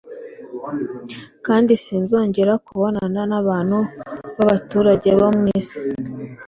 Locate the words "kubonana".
2.65-3.21